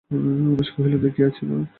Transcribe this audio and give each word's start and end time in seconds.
উমেশ 0.11 0.69
কহিল, 0.75 0.93
দেখিয়াছি 1.01 1.41
মা। 1.45 1.65